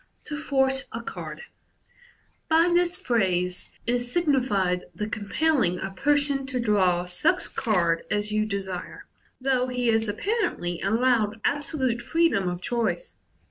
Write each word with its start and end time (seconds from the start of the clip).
To 0.23 0.35
"Force'' 0.35 0.85
a 0.91 1.03
Card.— 1.03 1.43
By 2.49 2.71
this 2.73 2.97
phrase 2.97 3.69
is 3.85 4.11
signified 4.11 4.85
the 4.95 5.07
compel 5.07 5.59
ling 5.59 5.77
a 5.77 5.91
person 5.91 6.47
to 6.47 6.59
draw 6.59 7.05
such 7.05 7.53
card 7.53 8.01
as 8.09 8.31
you 8.31 8.47
desiie, 8.47 9.01
though 9.39 9.67
he 9.67 9.89
is 9.89 10.09
apparently 10.09 10.81
allowed 10.81 11.39
absolute 11.45 12.01
freedom 12.01 12.49
of 12.49 12.61
choice. 12.61 13.17